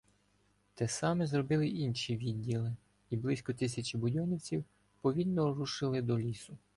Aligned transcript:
Те 0.75 0.87
саме 0.87 1.27
зробили 1.27 1.67
й 1.67 1.81
інші 1.83 2.17
відділи, 2.17 2.75
і 3.09 3.17
близько 3.17 3.53
тисячі 3.53 3.97
будьонівців 3.99 4.63
повільно 5.01 5.53
рушили 5.53 6.01
до 6.01 6.19
лісу. 6.19 6.57